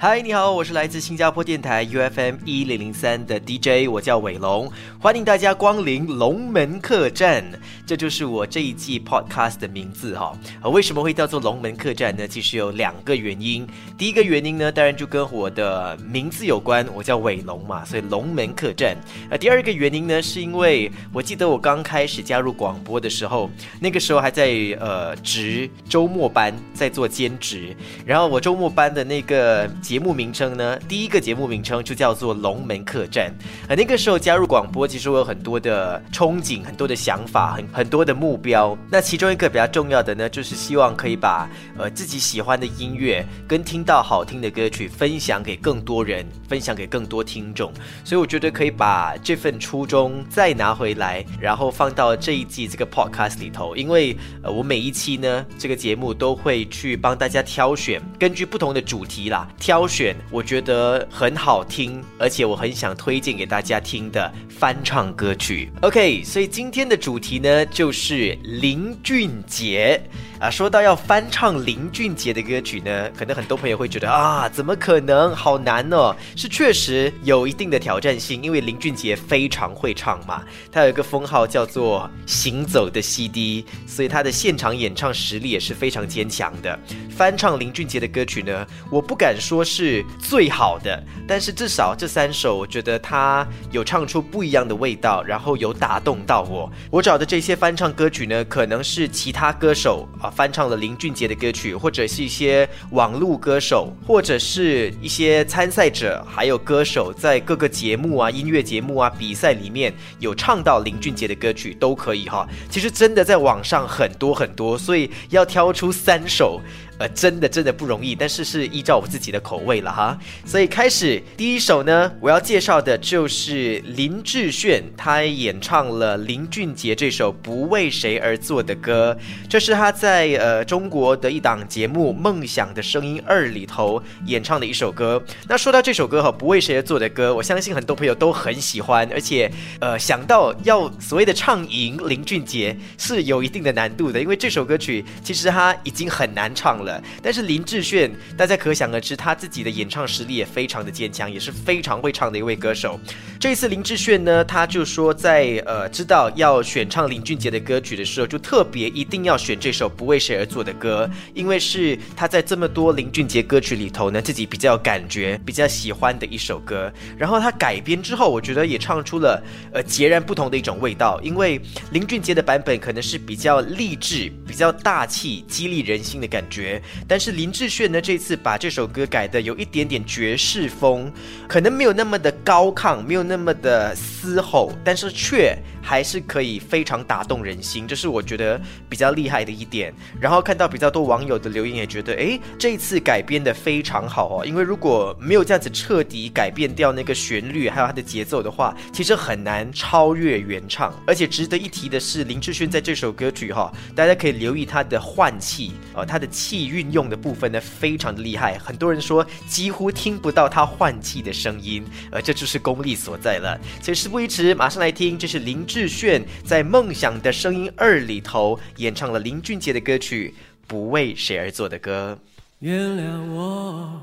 [0.00, 4.70] 嗨，你好，我是来自新加坡电台 U F M 一零零三的 D J，我叫伟龙，
[5.00, 7.42] 欢迎大家光临龙门客栈，
[7.84, 10.38] 这就是我这一季 Podcast 的名字哈。
[10.70, 12.28] 为什么会叫做龙门客栈呢？
[12.28, 13.66] 其实有两个原因。
[13.98, 18.96] 第一个原因呢，当然就跟我的名字有关，我叫伟龙嘛，所以龙门客栈。
[19.28, 24.46] 呃，第二个原因呢，是因为我记得我刚开始加入广播的时候，那个时候还在
[24.78, 27.76] 呃值周末班，在做兼职，
[28.06, 29.68] 然后我周末班的那个。
[29.88, 30.78] 节目名称呢？
[30.86, 33.34] 第一个节目名称就叫做《龙门客栈》。
[33.66, 38.76] 而那个时候加入广播，其实我有很多的憧憬，很多的想法，很很多的目标。
[38.90, 47.72] 那其中一个比较重要的呢，就是希望可以把呃自己喜欢的音乐跟听到好听的歌曲分享给更多人，分享给更多听众。
[48.04, 53.74] 所以我觉得可以把这份初衷再拿回来，然后放到这一季这个 podcast 里头。
[53.74, 59.77] 因为呃我每一期呢，这个节目都会去帮大家挑选，根据不同的主题啦挑。
[59.78, 65.70] 挑选我觉得很好听，而且我很想推荐给大家听的翻唱歌曲。
[65.82, 70.02] OK，所以今天的主题呢就是林俊杰
[70.40, 70.50] 啊。
[70.50, 75.32] 说到要翻唱林俊杰的歌曲呢，可能很多朋友会觉得啊，怎么可能？
[75.36, 76.16] 好难哦！
[76.34, 86.76] 是确实有一定的挑战性，因为林俊杰非常会唱嘛，他有一个封号叫做“行走的 CD”，所以他的现场演唱实力也是非常坚强的。
[87.10, 89.64] 翻唱林俊杰的歌曲呢，我不敢说。
[89.68, 96.72] 是最好的，但是至少这三首，我觉得他有唱出不一样的味道，然后有打动到我。
[96.90, 112.46] 我找的这些翻唱歌曲呢，可能是其他歌手翻唱了林俊杰的歌曲，或者是一些网络歌手，或者是一些参赛者，还有歌手在各个节目啊、音乐节目啊、比赛里面有唱到林俊杰的歌曲都可以哈。
[112.70, 116.60] 其实真的在网上很多很多，所以要挑出三首。
[116.98, 120.18] 呃，真的真的不容易，但是是依照我自己的口味了哈。
[120.44, 129.16] 所以开始第一首呢，我要介绍的就是林志炫，他演唱了林俊杰这首《不为谁而作的歌》，
[129.48, 135.22] 这是他在呃中国的一档节目《梦想的声音二》里头演唱的一首歌。
[135.48, 139.48] 那说到这首歌哈，《不为谁而作的歌》，我相信很多朋友都很喜欢，而且
[139.78, 146.87] 呃想到要所谓的唱赢林俊杰是有一定的难度的，因为这首歌曲其实他已经很难唱了。
[147.22, 152.98] 但是林志炫，大家可想而知，他自己的演唱实力也非常的坚强，也是非常会唱的一位歌手。
[153.40, 166.92] 这一次林志炫呢，他就说在呃知道要选唱林俊杰的歌曲的时候，就特别一定要选这首不为谁而作的歌，因为是他在这么多林俊杰歌曲里头呢，自己比较感觉比较喜欢的一首歌。
[167.16, 171.20] 然后他改编之后，我觉得也唱出了呃截然不同的一种味道。
[171.22, 171.60] 因为
[171.92, 176.77] 林俊杰的版本可能是比较励志、比较大气、激励人心的感觉。
[177.06, 181.12] 但是林志炫呢，这次把这首歌改的有一点点爵士风，
[181.48, 185.56] 可能没有那么的高亢，没有那么的嘶吼，但是却。
[185.80, 189.90] 还是可以非常打动人心，这是我觉得比较厉害的一点。
[190.20, 194.44] 然后看到比较多网友的留言，也觉得哎，这一次改编的非常好哦。
[194.44, 200.92] 因为如果没有这样子彻底改变掉那个旋律还有它的节奏的话，其实很难超越原唱。
[201.06, 208.56] 而且值得一提的是，林志炫在这首歌曲哈，大家可以留意他的换气，呃，他的气运用的部分呢，非常的厉害。
[208.58, 213.58] 很多人说几乎听不到他换气的声音，呃，这就是功力所在了。
[213.82, 215.88] 所以事不宜迟，马上来听，这是林志。
[215.88, 220.34] 炫在《梦想的声音二》里头演唱了林俊杰的歌曲
[220.66, 222.16] 《不为谁而作的歌》。
[222.58, 224.00] 原谅我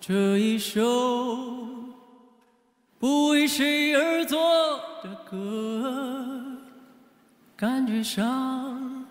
[0.00, 0.82] 这一首
[2.98, 4.38] 不为谁而作
[5.04, 6.58] 的歌，
[7.56, 9.06] 感觉上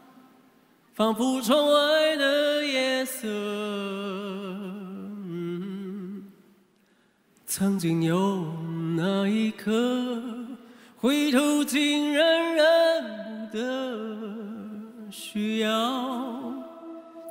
[0.93, 2.46] 仿佛窗外的
[3.07, 3.27] 色，
[7.47, 8.45] 曾经有
[8.95, 9.71] 那一刻。
[10.99, 12.65] 回头竟然认
[13.51, 15.69] 不得，需要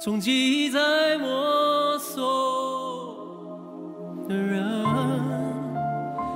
[0.00, 3.16] 从记忆在摸索
[4.28, 4.64] 的人，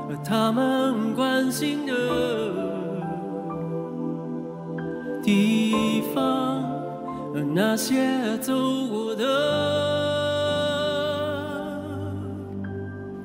[0.09, 1.93] 和他们关心的
[5.23, 6.40] 地方，
[7.33, 8.53] 和那些走
[8.89, 9.25] 过的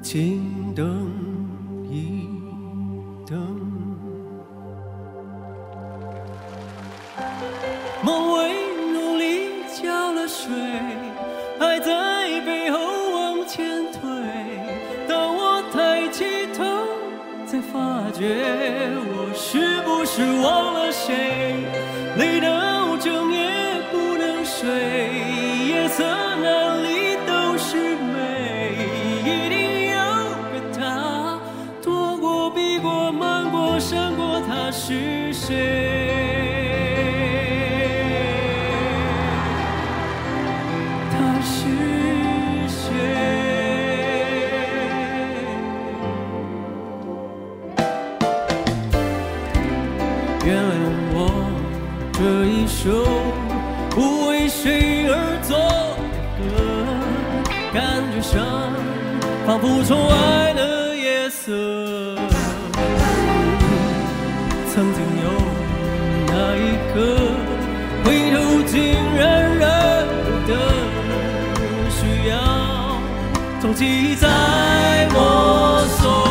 [0.03, 1.11] 请等
[1.89, 2.29] 一
[3.27, 3.35] 等。
[8.03, 8.51] 梦为
[8.93, 10.53] 努力浇了水，
[11.59, 12.77] 还在背后
[13.11, 13.99] 往前推。
[15.07, 16.63] 当我抬起头，
[17.47, 18.45] 才发觉
[19.07, 21.54] 我是不是忘了谁？
[32.79, 35.55] 过，漫过，闪过，他是谁？
[41.11, 41.65] 他是
[42.67, 42.91] 谁？
[50.45, 50.63] 原谅
[51.13, 51.17] 我
[52.13, 52.83] 这一首
[53.89, 55.11] 不为谁而
[55.41, 55.57] 作
[56.37, 56.53] 的歌，
[57.73, 57.79] 感
[58.13, 58.33] 觉上
[59.47, 60.44] 仿佛从外。
[73.73, 74.27] 记忆在
[75.13, 76.24] 我所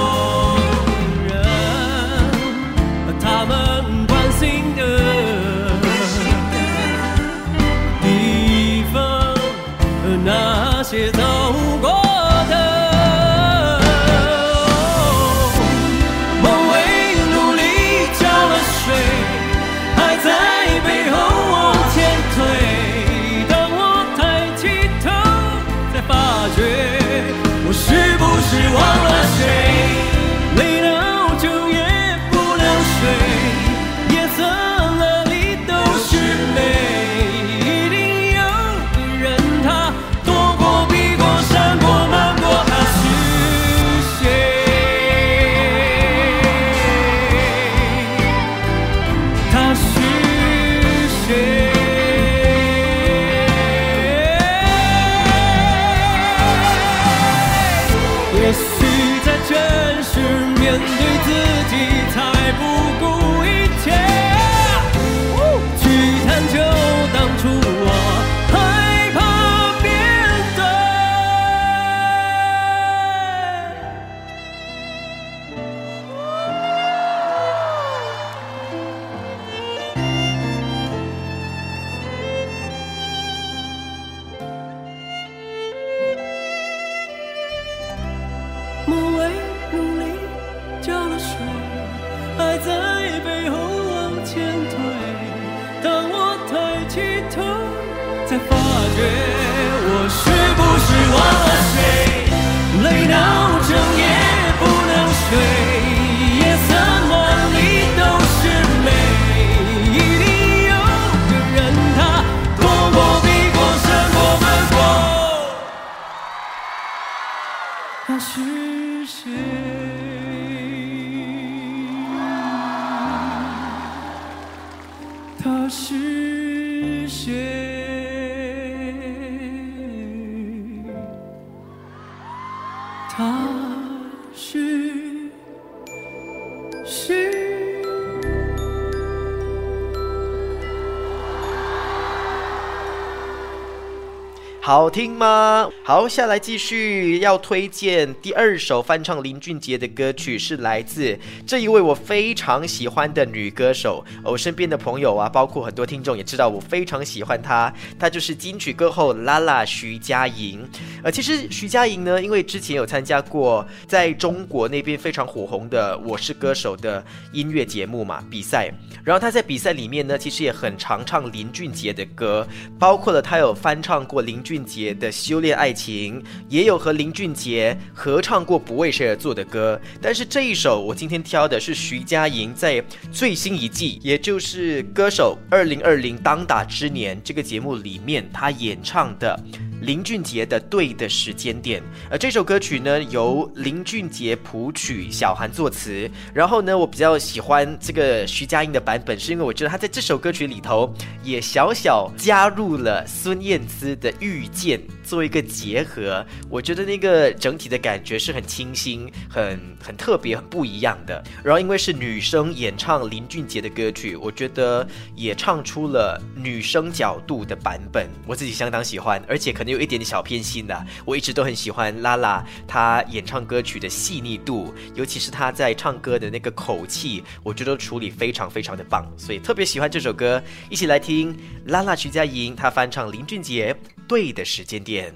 [144.66, 145.68] 好听吗？
[145.84, 154.02] 好，下来继续要推荐第二首翻唱林俊杰的歌曲，是来自这一位我非常喜欢的女歌手。
[154.24, 160.66] 我身边的朋友啊，包括很多听众也知道我非常喜欢她，她就是金曲歌后拉拉徐佳莹。
[161.02, 167.04] 呃，其实徐佳莹呢，因为之前有参加过在中国那边非常火红的《我是歌手》的
[167.34, 168.72] 音乐节目嘛比赛，
[169.04, 179.80] 然后她在比赛里面呢，其实也很常唱林俊杰的歌，包括了她有翻唱过林俊俊杰的《修炼爱情》，也有和林俊杰合唱过《不为谁而作的歌》。
[180.00, 182.80] 但是这一首我今天挑的是徐佳莹在
[183.10, 189.36] 最新一季，也就是《歌手二零二零当打之年》这个节目里面，她演唱的。
[189.84, 196.10] 林俊杰的《对的时间点》，而这首歌曲呢由林俊杰谱曲，小韩作词。
[196.32, 206.24] 然后呢，我比较喜欢这个徐佳莹的版本，是因为我觉得她在这首歌曲里头也小小加入了孙燕姿的《遇见》做一个结合。
[206.48, 211.22] 我觉得那个整体的感觉是很清新、很很特别、很不一样的。
[211.44, 220.86] 然后因为是女生演唱林俊杰的歌曲，我觉得也唱出了女生角度的版本，我自己相当喜欢，而且可能有一点点小偏心的。
[221.04, 230.42] 我一直都很喜欢拉拉她演唱歌曲的细腻度，尤其是她在唱歌的那个口气，我觉得处理非常非常的棒，所以特别喜欢这首歌。
[230.70, 233.74] 一起来听拉拉徐佳莹她翻唱林俊杰
[234.06, 235.12] 《对的时间点》。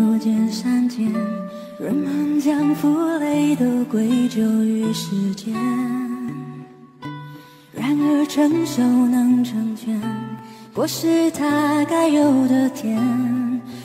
[0.00, 1.12] 了容颜，天真被逐渐删减，
[1.78, 2.88] 人们将负
[3.18, 5.54] 累都归咎于时间。
[7.72, 10.00] 然而成熟能成全，
[10.72, 12.98] 果实它该有的甜，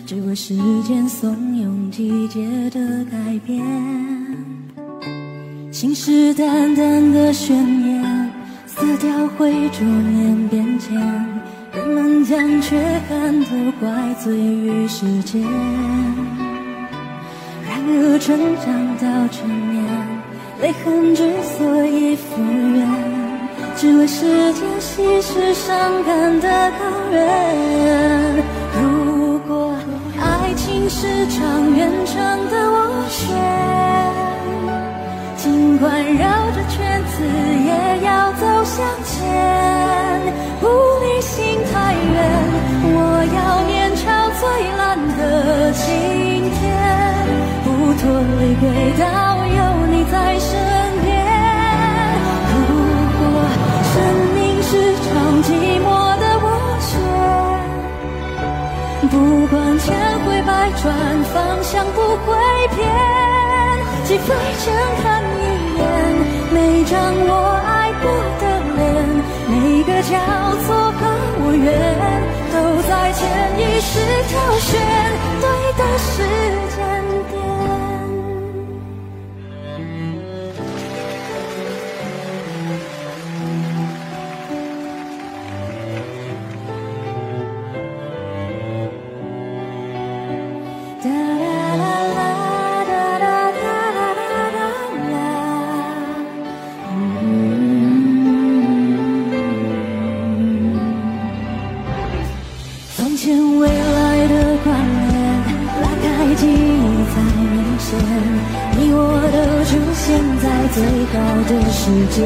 [0.05, 3.63] 只为时间怂恿季节的改变。
[5.71, 7.55] 信誓旦旦的宣
[7.85, 8.31] 言，
[8.65, 10.95] 色调会逐年变迁，
[11.75, 12.79] 人们将缺
[13.09, 13.49] 憾都
[13.81, 13.89] 怪
[14.23, 15.41] 罪于时间。
[17.67, 19.83] 然而成长到成年，
[20.61, 22.87] 泪痕之所以复原，
[23.75, 27.17] 只为时间稀释伤感的高原。
[28.81, 29.75] 如果
[30.17, 32.15] 爱情是场远程
[32.49, 32.73] 的斡
[33.09, 33.35] 旋。
[35.35, 37.21] 尽管绕着圈子，
[37.65, 40.33] 也要走向前。
[40.65, 40.71] 不
[41.05, 41.37] 离心
[41.71, 42.17] 太远，
[42.89, 42.97] 我
[43.37, 43.37] 要
[43.69, 44.01] 面朝
[44.41, 44.41] 最
[44.81, 45.21] 蓝的
[45.73, 45.85] 晴
[46.57, 46.57] 天。
[47.61, 47.69] 不
[48.01, 48.01] 脱
[48.41, 48.65] 离轨
[48.97, 49.05] 道，
[49.45, 49.61] 有
[49.93, 50.49] 你在身
[51.05, 51.13] 边。
[52.49, 52.57] 如
[53.13, 53.21] 果
[53.93, 53.93] 生
[54.33, 54.73] 命是
[55.05, 55.05] 场
[55.45, 55.47] 寂
[55.85, 56.47] 寞的涡
[56.81, 56.89] 旋，
[59.11, 59.13] 不
[59.45, 59.85] 管千
[60.25, 60.49] 回百
[60.81, 60.83] 转，
[61.29, 62.33] 方向不会
[62.75, 62.81] 变。
[64.05, 64.27] 几分
[64.65, 65.45] 钟看一
[65.77, 65.81] 眼，
[66.51, 66.93] 每张
[67.27, 67.31] 我
[67.67, 68.05] 爱过
[68.41, 68.43] 的
[68.75, 68.83] 脸，
[69.47, 69.53] 每
[69.83, 70.13] 个交
[73.85, 75.24] 是挑选
[108.77, 108.99] 你我
[109.31, 110.05] 都出现
[110.41, 110.77] 在最
[111.13, 112.17] 高的时间，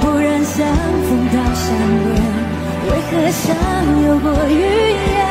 [0.00, 0.54] 不然相
[1.04, 1.64] 逢到相
[2.04, 2.12] 恋，
[2.86, 3.44] 为何像
[4.06, 5.22] 有过预言？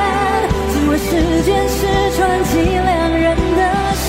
[0.71, 1.09] 只为时
[1.43, 1.77] 间是
[2.15, 3.25] 传奇两人
[3.57, 3.61] 的
[3.95, 4.05] 线。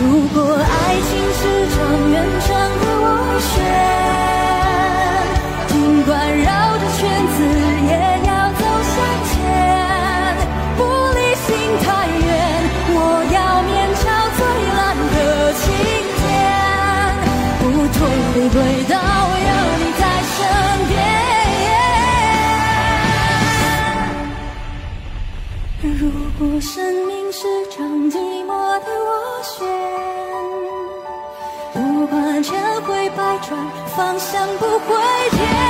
[0.00, 0.02] 如
[0.34, 0.64] 果爱
[1.08, 1.76] 情是场
[2.10, 2.48] 远程
[2.80, 3.06] 的斡
[3.40, 3.54] 旋，
[18.60, 20.02] 回到，有你在
[20.34, 20.36] 身
[20.88, 20.92] 边。
[25.98, 26.00] 如
[26.38, 26.70] 果生
[27.06, 27.40] 命是
[27.70, 28.14] 场寂
[28.44, 28.48] 寞
[28.80, 29.10] 的斡
[29.42, 29.66] 旋，
[31.72, 32.52] 不管千
[32.82, 33.16] 回百
[33.48, 33.58] 转，
[33.96, 34.88] 方向不会
[35.30, 35.69] 变。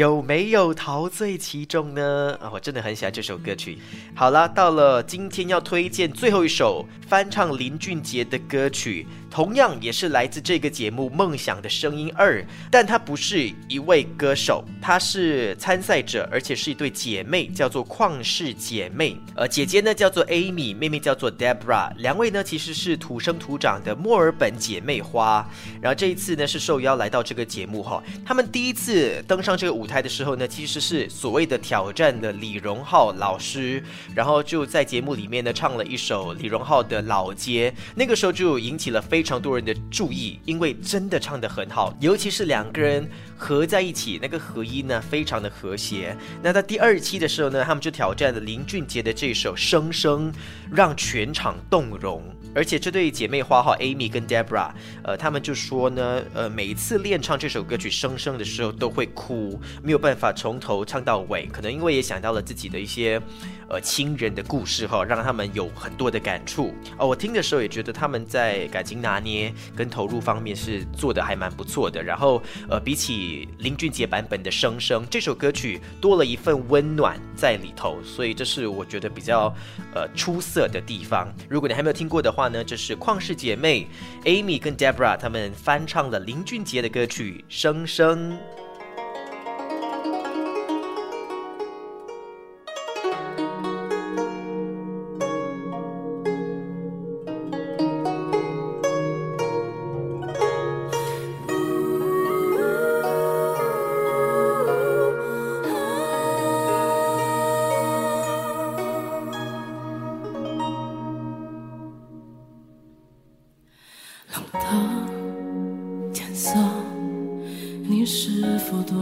[0.00, 2.34] 有没有陶醉其中呢？
[2.40, 3.76] 啊，我真的很喜欢这首歌曲。
[4.14, 12.40] 好了，到了今天要推荐最后一首翻唱林俊杰的歌曲，同样也是来自这个节目《梦想的声音二》，
[12.70, 19.18] 但她不是一位歌手，她是参赛者，而且是一对姐妹，叫做旷世姐妹。
[19.36, 25.46] 呃，姐姐呢叫做 Amy，妹妹叫做 Debra，两位呢其实是土生土长的墨尔本姐妹花。
[25.82, 33.82] 然后这一次呢是受邀来到这个节目哈，他们第一次登上这个舞台的时候呢，其实是所谓的挑战的李荣浩老师，
[34.14, 43.06] 然后就在节目里面呢唱了一首李荣浩的《老街》，那个时候就引起了非常多人的注意，因为真的唱得很好，尤其是两个人
[43.36, 46.16] 合在一起，那个合音呢非常的和谐。
[46.40, 50.32] 那在第二期的时候呢，他们就挑战了林俊杰的这首《生生》，
[50.70, 52.22] 让全场动容。
[52.54, 54.70] 而且这对姐妹花哈，Amy 跟 Debra，
[55.02, 63.20] 呃，他们就说呢，呃，每一次练唱这首歌曲《生生》的时候都会哭，没有办法从头唱到尾，可能因为也想到了自己的一些。
[63.70, 67.06] 呃，亲人的故事哈，让他们有很多的感触哦。
[67.06, 72.02] 我听的时候也觉得他们在感情拿捏跟投入方面是做的还蛮不错的。
[72.02, 79.54] 然后，呃，比起林俊杰版本的《生生》这首歌曲，多了一份温暖在里头，所以这是我觉得比较
[79.94, 81.32] 呃出色的地方。
[81.48, 83.86] 如果你还没有听过的话呢，这是旷世姐妹
[84.24, 88.32] Amy 跟 Deborah 他们翻唱了林俊杰的歌曲《生生》。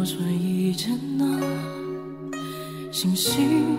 [0.09, 1.39] 穿一件那
[2.91, 3.77] 星星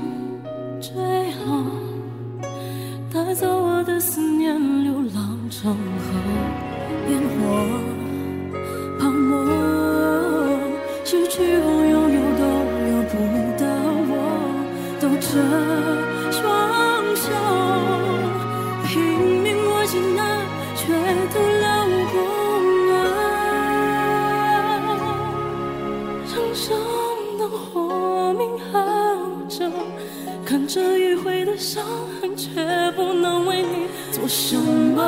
[31.59, 31.83] 伤
[32.21, 32.49] 痕却
[32.95, 35.03] 不能为你做什么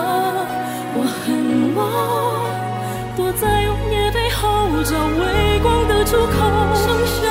[0.94, 1.80] 我恨我
[3.16, 6.34] 躲在永夜背后找微光的出口
[6.76, 7.22] 剩下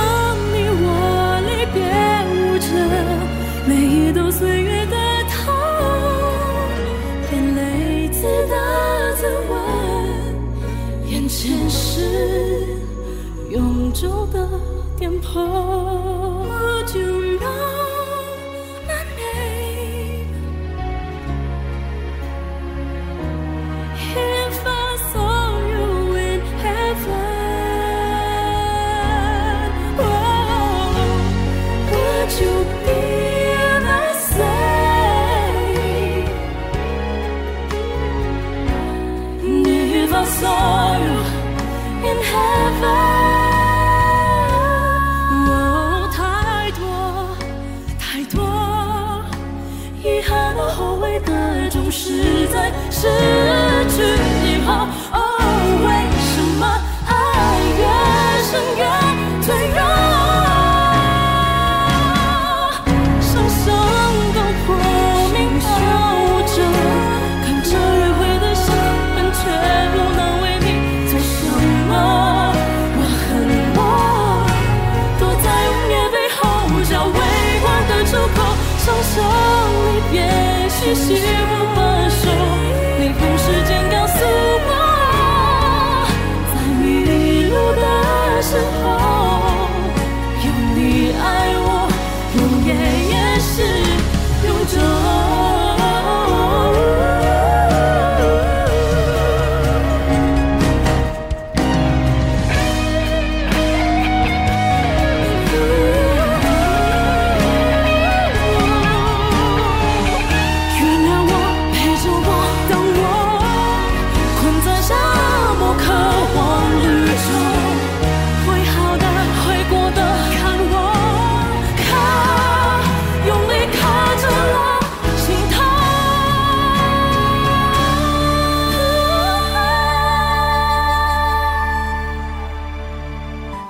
[0.55, 1.85] 你我离别
[2.33, 2.71] 无辄
[3.69, 4.97] 每一道岁月的
[5.29, 5.53] 痛
[7.31, 8.57] 眼泪自答
[9.17, 9.53] 自问
[11.11, 12.01] 眼前是
[13.51, 14.49] 永昼的
[14.99, 16.20] 颠簸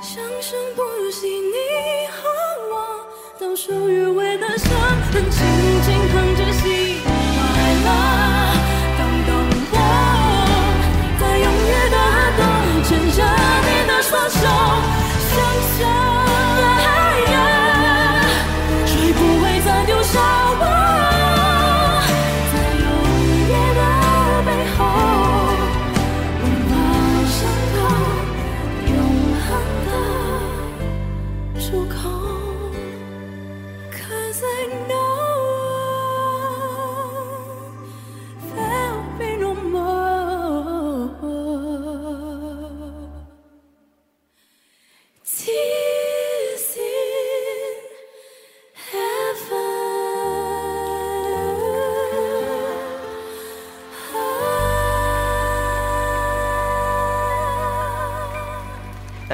[0.03, 2.29] 生生不息，你和
[2.71, 3.07] 我，
[3.39, 4.71] 到属于为的伤
[5.13, 5.39] 痕，轻
[5.83, 6.40] 轻碰着。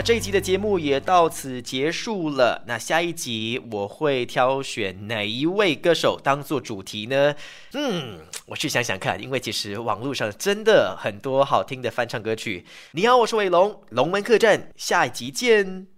[0.07, 2.62] 这一集的节目也到此结束了。
[2.69, 7.35] 那下一集我会挑选哪一位歌手当做主题呢？
[7.73, 12.64] 嗯，我去想想看，因为其实网络上真的很多好听的翻唱歌曲。
[12.92, 15.95] 你好，我是伟龙，龙门客栈，下一集见。